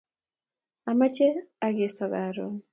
Amache 0.89 1.27
akeso 1.67 2.05
karun 2.13 2.55